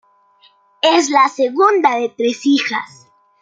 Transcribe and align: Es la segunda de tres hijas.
Es 0.81 1.11
la 1.11 1.29
segunda 1.29 1.95
de 1.97 2.09
tres 2.17 2.43
hijas. 2.47 3.07